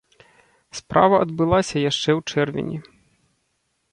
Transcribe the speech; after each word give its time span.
Справа 0.79 1.15
адбылася 1.25 1.83
яшчэ 1.91 2.09
ў 2.19 2.47
чэрвені. 2.47 2.77